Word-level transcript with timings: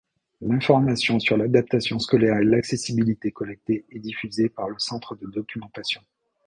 L’information 0.41 1.19
sur 1.19 1.37
l’adaptation 1.37 1.99
scolaire 1.99 2.39
et 2.39 2.43
l’accessibilité 2.43 3.31
collectée 3.31 3.85
et 3.91 3.99
diffusée 3.99 4.49
par 4.49 4.67
le 4.67 4.79
centre 4.79 5.13
de 5.15 5.27
documentation. 5.27 6.01